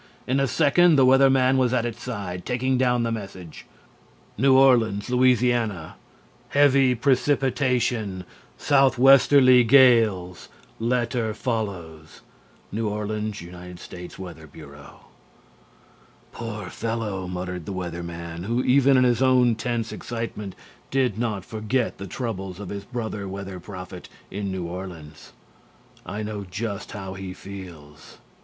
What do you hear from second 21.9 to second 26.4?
the troubles of his brother weather prophet in New Orleans, "I